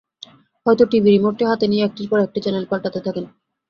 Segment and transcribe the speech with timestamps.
[0.65, 3.25] হয়তো টিভি রিমোটটি হাতে নিয়ে একটির পর একটি চ্যানেল পাল্টাতে থাকেন।